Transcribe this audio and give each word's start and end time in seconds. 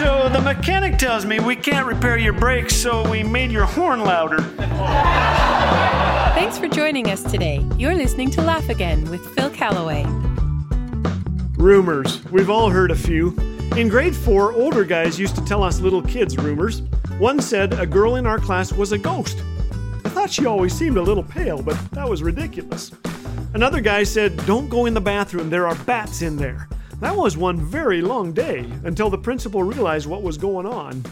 So 0.00 0.30
the 0.30 0.40
mechanic 0.40 0.96
tells 0.96 1.26
me 1.26 1.40
we 1.40 1.54
can't 1.54 1.86
repair 1.86 2.16
your 2.16 2.32
brakes, 2.32 2.74
so 2.74 3.06
we 3.10 3.22
made 3.22 3.52
your 3.52 3.66
horn 3.66 4.00
louder. 4.00 4.40
Thanks 6.32 6.56
for 6.56 6.68
joining 6.68 7.10
us 7.10 7.22
today. 7.22 7.62
You're 7.76 7.94
listening 7.94 8.30
to 8.30 8.40
Laugh 8.40 8.70
Again 8.70 9.04
with 9.10 9.22
Phil 9.34 9.50
Callaway. 9.50 10.06
Rumors. 11.58 12.24
We've 12.30 12.48
all 12.48 12.70
heard 12.70 12.90
a 12.90 12.96
few. 12.96 13.36
In 13.76 13.90
grade 13.90 14.16
four, 14.16 14.54
older 14.54 14.84
guys 14.84 15.20
used 15.20 15.34
to 15.34 15.44
tell 15.44 15.62
us 15.62 15.80
little 15.80 16.00
kids 16.00 16.38
rumors. 16.38 16.80
One 17.18 17.38
said 17.38 17.74
a 17.74 17.84
girl 17.84 18.14
in 18.14 18.24
our 18.24 18.38
class 18.38 18.72
was 18.72 18.92
a 18.92 18.98
ghost. 18.98 19.42
I 20.06 20.08
thought 20.08 20.30
she 20.30 20.46
always 20.46 20.72
seemed 20.72 20.96
a 20.96 21.02
little 21.02 21.24
pale, 21.24 21.60
but 21.60 21.76
that 21.90 22.08
was 22.08 22.22
ridiculous. 22.22 22.90
Another 23.52 23.82
guy 23.82 24.04
said, 24.04 24.34
Don't 24.46 24.70
go 24.70 24.86
in 24.86 24.94
the 24.94 25.00
bathroom, 25.02 25.50
there 25.50 25.68
are 25.68 25.74
bats 25.84 26.22
in 26.22 26.38
there. 26.38 26.70
That 27.00 27.16
was 27.16 27.34
one 27.34 27.58
very 27.58 28.02
long 28.02 28.32
day 28.34 28.70
until 28.84 29.08
the 29.08 29.16
principal 29.16 29.62
realized 29.62 30.06
what 30.06 30.22
was 30.22 30.36
going 30.36 30.66
on. 30.66 31.02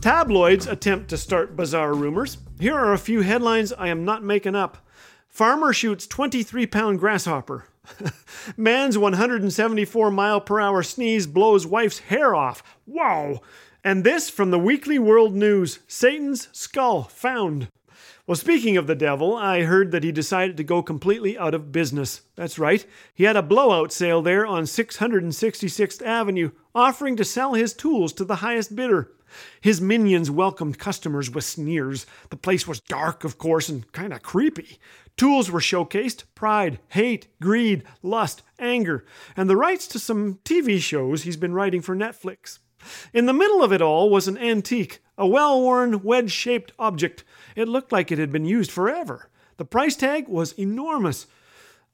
Tabloids 0.00 0.66
attempt 0.66 1.08
to 1.10 1.16
start 1.16 1.54
bizarre 1.54 1.94
rumors. 1.94 2.38
Here 2.58 2.74
are 2.74 2.92
a 2.92 2.98
few 2.98 3.20
headlines 3.20 3.72
I 3.72 3.86
am 3.86 4.04
not 4.04 4.24
making 4.24 4.56
up. 4.56 4.84
Farmer 5.28 5.72
shoots 5.72 6.08
23 6.08 6.66
pound 6.66 6.98
grasshopper. 6.98 7.66
Man's 8.56 8.98
174 8.98 10.10
mile 10.10 10.40
per 10.40 10.58
hour 10.58 10.82
sneeze 10.82 11.28
blows 11.28 11.68
wife's 11.68 12.00
hair 12.00 12.34
off. 12.34 12.64
Wow! 12.84 13.42
And 13.84 14.02
this 14.02 14.28
from 14.28 14.50
the 14.50 14.58
Weekly 14.58 14.98
World 14.98 15.36
News 15.36 15.78
Satan's 15.86 16.48
skull 16.50 17.04
found. 17.04 17.68
Well, 18.26 18.36
speaking 18.36 18.76
of 18.76 18.86
the 18.86 18.94
devil, 18.94 19.36
I 19.36 19.62
heard 19.62 19.90
that 19.90 20.04
he 20.04 20.12
decided 20.12 20.56
to 20.56 20.64
go 20.64 20.82
completely 20.82 21.36
out 21.36 21.54
of 21.54 21.72
business. 21.72 22.22
That's 22.36 22.58
right. 22.58 22.84
He 23.14 23.24
had 23.24 23.36
a 23.36 23.42
blowout 23.42 23.92
sale 23.92 24.22
there 24.22 24.46
on 24.46 24.64
666th 24.64 26.02
Avenue, 26.02 26.50
offering 26.74 27.16
to 27.16 27.24
sell 27.24 27.54
his 27.54 27.74
tools 27.74 28.12
to 28.14 28.24
the 28.24 28.36
highest 28.36 28.76
bidder. 28.76 29.12
His 29.60 29.80
minions 29.80 30.30
welcomed 30.30 30.78
customers 30.78 31.30
with 31.30 31.44
sneers. 31.44 32.06
The 32.30 32.36
place 32.36 32.68
was 32.68 32.80
dark, 32.80 33.24
of 33.24 33.38
course, 33.38 33.68
and 33.68 33.90
kind 33.92 34.12
of 34.12 34.22
creepy. 34.22 34.78
Tools 35.16 35.50
were 35.50 35.60
showcased 35.60 36.24
pride, 36.34 36.78
hate, 36.88 37.28
greed, 37.40 37.84
lust, 38.02 38.42
anger, 38.58 39.04
and 39.36 39.48
the 39.48 39.56
rights 39.56 39.86
to 39.88 39.98
some 39.98 40.36
TV 40.44 40.80
shows 40.80 41.22
he's 41.22 41.36
been 41.36 41.54
writing 41.54 41.82
for 41.82 41.94
Netflix. 41.94 42.58
In 43.12 43.26
the 43.26 43.32
middle 43.32 43.62
of 43.62 43.72
it 43.72 43.82
all 43.82 44.10
was 44.10 44.28
an 44.28 44.38
antique, 44.38 45.02
a 45.16 45.26
well 45.26 45.60
worn, 45.60 46.02
wedge 46.02 46.30
shaped 46.30 46.72
object. 46.78 47.24
It 47.56 47.68
looked 47.68 47.92
like 47.92 48.10
it 48.10 48.18
had 48.18 48.32
been 48.32 48.44
used 48.44 48.70
forever. 48.70 49.28
The 49.56 49.64
price 49.64 49.96
tag 49.96 50.28
was 50.28 50.52
enormous. 50.52 51.26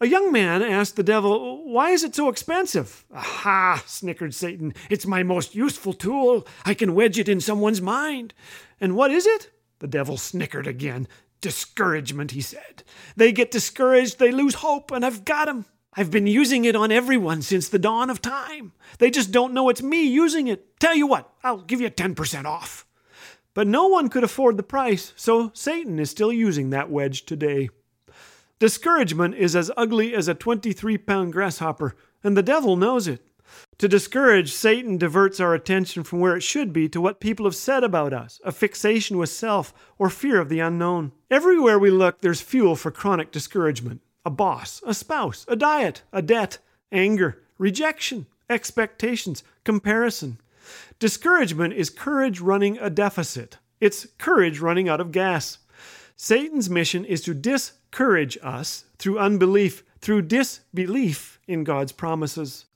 A 0.01 0.07
young 0.07 0.31
man 0.31 0.63
asked 0.63 0.95
the 0.95 1.03
devil, 1.03 1.65
Why 1.67 1.91
is 1.91 2.05
it 2.05 2.15
so 2.15 2.29
expensive? 2.29 3.05
Aha, 3.13 3.83
snickered 3.85 4.33
Satan. 4.33 4.73
It's 4.89 5.07
my 5.07 5.25
most 5.25 5.57
useful 5.57 5.93
tool. 5.93 6.47
I 6.65 6.75
can 6.75 6.95
wedge 6.95 7.19
it 7.19 7.29
in 7.29 7.41
someone's 7.41 7.83
mind. 7.83 8.33
And 8.81 8.95
what 8.95 9.11
is 9.11 9.27
it? 9.27 9.51
The 9.81 9.89
devil 9.89 10.17
snickered 10.17 10.69
again. 10.69 11.09
Discouragement, 11.41 12.31
he 12.31 12.41
said. 12.41 12.85
They 13.17 13.33
get 13.33 13.51
discouraged, 13.51 14.19
they 14.19 14.31
lose 14.31 14.55
hope, 14.57 14.91
and 14.93 15.05
I've 15.05 15.25
got 15.25 15.49
'em. 15.49 15.67
I've 15.99 16.13
been 16.13 16.29
using 16.29 16.65
it 16.65 16.77
on 16.77 16.93
everyone 16.93 17.43
since 17.43 17.69
the 17.69 17.77
dawn 17.77 18.09
of 18.09 18.23
time. 18.23 18.71
They 19.01 19.11
just 19.11 19.33
don't 19.33 19.53
know 19.53 19.69
it's 19.69 19.83
me 19.83 20.05
using 20.05 20.47
it. 20.47 20.79
Tell 20.79 20.95
you 20.95 21.09
what, 21.09 21.29
I'll 21.43 21.63
give 21.63 21.81
you 21.81 21.91
10% 21.91 22.45
off. 22.45 22.87
But 23.53 23.67
no 23.67 23.89
one 23.89 24.09
could 24.09 24.23
afford 24.23 24.57
the 24.57 24.63
price, 24.63 25.13
so 25.17 25.51
Satan 25.55 25.99
is 25.99 26.09
still 26.09 26.33
using 26.33 26.71
that 26.71 26.89
wedge 26.89 27.27
today. 27.27 27.71
Discouragement 28.61 29.35
is 29.35 29.57
as 29.57 29.73
ugly 29.77 30.15
as 30.15 30.29
a 30.29 30.37
23 30.37 30.99
pound 30.99 31.33
grasshopper, 31.33 31.97
and 32.23 32.37
the 32.37 32.45
devil 32.45 32.77
knows 32.77 33.09
it. 33.09 33.27
To 33.79 33.89
discourage, 33.89 34.53
Satan 34.53 34.99
diverts 34.99 35.41
our 35.41 35.53
attention 35.53 36.05
from 36.05 36.21
where 36.21 36.37
it 36.37 36.45
should 36.45 36.73
be 36.73 36.89
to 36.91 37.01
what 37.01 37.19
people 37.19 37.45
have 37.45 37.57
said 37.57 37.83
about 37.83 38.13
us, 38.13 38.41
a 38.45 38.53
fixation 38.53 39.19
with 39.19 39.31
self, 39.31 39.75
or 39.99 40.11
fear 40.11 40.41
of 40.41 40.49
the 40.49 40.61
unknown. 40.61 41.11
Everywhere 41.29 41.77
we 41.77 41.91
look, 41.91 42.21
there's 42.21 42.41
fuel 42.41 42.77
for 42.77 42.93
chronic 42.93 43.33
discouragement 43.33 44.01
a 44.29 44.31
boss, 44.31 44.83
a 44.87 44.93
spouse, 44.93 45.47
a 45.49 45.57
diet, 45.57 46.03
a 46.13 46.21
debt, 46.21 46.59
anger, 46.93 47.41
rejection, 47.57 48.27
expectations, 48.51 49.43
comparison. 49.65 50.39
Discouragement 50.99 51.73
is 51.73 51.89
courage 51.89 52.39
running 52.39 52.77
a 52.77 52.91
deficit, 52.91 53.57
it's 53.81 54.07
courage 54.19 54.61
running 54.61 54.87
out 54.87 55.01
of 55.01 55.13
gas. 55.13 55.57
Satan's 56.15 56.69
mission 56.69 57.07
is 57.07 57.23
to 57.23 57.33
discourage 57.33 58.37
us 58.43 58.85
through 58.99 59.19
unbelief, 59.19 59.83
through 60.03 60.21
disbelief 60.21 61.41
in 61.49 61.65
God's 61.65 61.93
promises. 61.93 62.67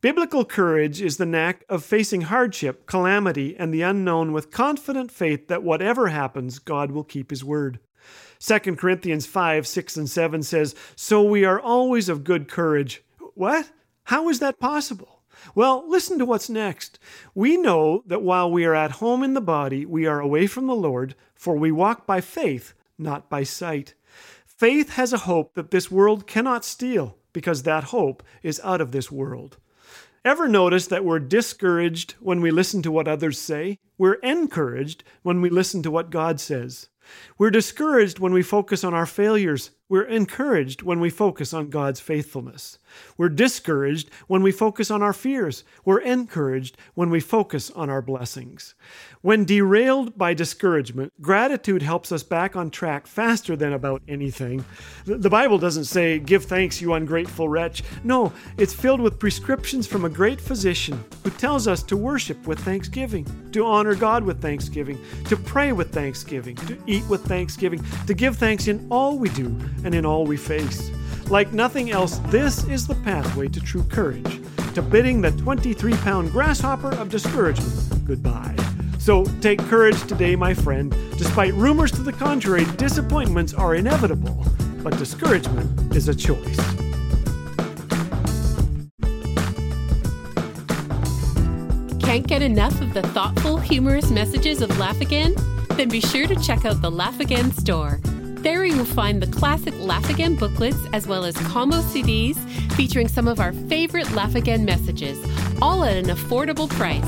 Biblical 0.00 0.46
courage 0.46 1.02
is 1.02 1.18
the 1.18 1.26
knack 1.26 1.62
of 1.68 1.84
facing 1.84 2.22
hardship, 2.22 2.86
calamity, 2.86 3.54
and 3.58 3.74
the 3.74 3.82
unknown 3.82 4.32
with 4.32 4.50
confident 4.50 5.10
faith 5.10 5.48
that 5.48 5.62
whatever 5.62 6.08
happens, 6.08 6.58
God 6.58 6.90
will 6.90 7.04
keep 7.04 7.28
his 7.28 7.44
word. 7.44 7.80
2 8.38 8.58
Corinthians 8.76 9.26
5, 9.26 9.66
6, 9.66 9.96
and 9.96 10.10
7 10.10 10.42
says, 10.42 10.74
So 10.94 11.22
we 11.22 11.44
are 11.44 11.60
always 11.60 12.08
of 12.08 12.24
good 12.24 12.48
courage. 12.48 13.02
What? 13.34 13.70
How 14.04 14.28
is 14.28 14.38
that 14.40 14.58
possible? 14.58 15.22
Well, 15.54 15.84
listen 15.88 16.18
to 16.18 16.24
what's 16.24 16.48
next. 16.48 16.98
We 17.34 17.56
know 17.56 18.02
that 18.06 18.22
while 18.22 18.50
we 18.50 18.64
are 18.64 18.74
at 18.74 18.92
home 18.92 19.22
in 19.22 19.34
the 19.34 19.40
body, 19.40 19.84
we 19.84 20.06
are 20.06 20.20
away 20.20 20.46
from 20.46 20.66
the 20.66 20.74
Lord, 20.74 21.14
for 21.34 21.56
we 21.56 21.70
walk 21.70 22.06
by 22.06 22.20
faith, 22.20 22.74
not 22.98 23.28
by 23.28 23.42
sight. 23.42 23.94
Faith 24.46 24.90
has 24.90 25.12
a 25.12 25.18
hope 25.18 25.54
that 25.54 25.70
this 25.70 25.90
world 25.90 26.26
cannot 26.26 26.64
steal, 26.64 27.18
because 27.32 27.62
that 27.62 27.84
hope 27.84 28.22
is 28.42 28.60
out 28.64 28.80
of 28.80 28.92
this 28.92 29.10
world. 29.10 29.58
Ever 30.24 30.48
notice 30.48 30.88
that 30.88 31.04
we're 31.04 31.20
discouraged 31.20 32.12
when 32.18 32.40
we 32.40 32.50
listen 32.50 32.82
to 32.82 32.90
what 32.90 33.06
others 33.06 33.38
say? 33.38 33.78
We're 33.96 34.14
encouraged 34.14 35.04
when 35.22 35.40
we 35.40 35.50
listen 35.50 35.82
to 35.84 35.90
what 35.90 36.10
God 36.10 36.40
says. 36.40 36.88
We're 37.38 37.50
discouraged 37.50 38.18
when 38.18 38.32
we 38.32 38.42
focus 38.42 38.84
on 38.84 38.94
our 38.94 39.06
failures. 39.06 39.70
We're 39.88 40.02
encouraged 40.02 40.82
when 40.82 40.98
we 40.98 41.10
focus 41.10 41.54
on 41.54 41.70
God's 41.70 42.00
faithfulness. 42.00 42.80
We're 43.16 43.28
discouraged 43.28 44.10
when 44.26 44.42
we 44.42 44.50
focus 44.50 44.90
on 44.90 45.00
our 45.00 45.12
fears. 45.12 45.62
We're 45.84 46.00
encouraged 46.00 46.76
when 46.94 47.08
we 47.08 47.20
focus 47.20 47.70
on 47.70 47.88
our 47.88 48.02
blessings. 48.02 48.74
When 49.22 49.44
derailed 49.44 50.18
by 50.18 50.34
discouragement, 50.34 51.12
gratitude 51.20 51.82
helps 51.82 52.10
us 52.10 52.24
back 52.24 52.56
on 52.56 52.70
track 52.70 53.06
faster 53.06 53.54
than 53.54 53.74
about 53.74 54.02
anything. 54.08 54.64
The 55.04 55.30
Bible 55.30 55.58
doesn't 55.58 55.84
say, 55.84 56.18
Give 56.18 56.44
thanks, 56.44 56.80
you 56.80 56.94
ungrateful 56.94 57.48
wretch. 57.48 57.84
No, 58.02 58.32
it's 58.56 58.74
filled 58.74 59.00
with 59.00 59.20
prescriptions 59.20 59.86
from 59.86 60.04
a 60.04 60.08
great 60.08 60.40
physician 60.40 61.04
who 61.22 61.30
tells 61.30 61.68
us 61.68 61.84
to 61.84 61.96
worship 61.96 62.44
with 62.48 62.58
thanksgiving, 62.58 63.24
to 63.52 63.64
honor 63.64 63.94
God 63.94 64.24
with 64.24 64.42
thanksgiving, 64.42 64.98
to 65.26 65.36
pray 65.36 65.70
with 65.70 65.92
thanksgiving, 65.92 66.56
to 66.56 66.76
eat 66.88 67.06
with 67.08 67.24
thanksgiving, 67.24 67.84
to 68.06 68.14
give 68.14 68.36
thanks 68.36 68.66
in 68.66 68.84
all 68.90 69.16
we 69.16 69.28
do 69.30 69.56
and 69.84 69.94
in 69.94 70.06
all 70.06 70.24
we 70.24 70.36
face. 70.36 70.90
Like 71.28 71.52
nothing 71.52 71.90
else, 71.90 72.18
this 72.26 72.64
is 72.64 72.86
the 72.86 72.94
pathway 72.96 73.48
to 73.48 73.60
true 73.60 73.84
courage, 73.84 74.40
to 74.74 74.82
bidding 74.82 75.20
the 75.20 75.32
23 75.32 75.92
pound 75.94 76.30
grasshopper 76.30 76.94
of 76.94 77.08
discouragement 77.08 77.86
goodbye. 78.06 78.56
So 78.98 79.24
take 79.40 79.58
courage 79.60 80.00
today, 80.06 80.36
my 80.36 80.54
friend. 80.54 80.94
Despite 81.18 81.54
rumors 81.54 81.92
to 81.92 82.02
the 82.02 82.12
contrary, 82.12 82.64
disappointments 82.76 83.52
are 83.52 83.74
inevitable, 83.74 84.44
but 84.82 84.96
discouragement 84.98 85.94
is 85.94 86.08
a 86.08 86.14
choice. 86.14 86.56
Can't 92.00 92.26
get 92.26 92.42
enough 92.42 92.80
of 92.80 92.94
the 92.94 93.02
thoughtful, 93.12 93.58
humorous 93.58 94.10
messages 94.10 94.62
of 94.62 94.76
Laugh 94.78 95.00
Again? 95.00 95.34
Then 95.70 95.88
be 95.88 96.00
sure 96.00 96.26
to 96.26 96.36
check 96.36 96.64
out 96.64 96.80
the 96.80 96.90
Laugh 96.90 97.20
Again 97.20 97.52
store. 97.52 98.00
There 98.46 98.64
you 98.64 98.76
will 98.76 98.84
find 98.84 99.20
the 99.20 99.26
classic 99.26 99.74
Laugh 99.80 100.08
Again 100.08 100.36
booklets 100.36 100.78
as 100.92 101.08
well 101.08 101.24
as 101.24 101.36
combo 101.38 101.78
CDs 101.78 102.36
featuring 102.74 103.08
some 103.08 103.26
of 103.26 103.40
our 103.40 103.52
favorite 103.52 104.08
Laugh 104.12 104.36
Again 104.36 104.64
messages, 104.64 105.18
all 105.60 105.82
at 105.82 105.96
an 105.96 106.16
affordable 106.16 106.70
price. 106.70 107.04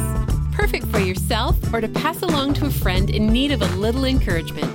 Perfect 0.53 0.87
for 0.87 0.99
yourself 0.99 1.57
or 1.73 1.81
to 1.81 1.87
pass 1.87 2.23
along 2.23 2.55
to 2.55 2.67
a 2.67 2.71
friend 2.71 3.09
in 3.09 3.29
need 3.29 3.53
of 3.53 3.63
a 3.63 3.77
little 3.77 4.05
encouragement. 4.05 4.69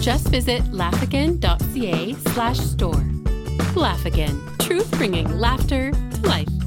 Just 0.00 0.26
visit 0.26 0.64
laughagain.ca 0.72 2.14
slash 2.32 2.58
store. 2.58 3.04
Laugh 3.76 4.04
Again, 4.04 4.42
truth 4.58 4.90
bringing 4.98 5.38
laughter 5.38 5.92
to 5.92 6.20
life. 6.22 6.61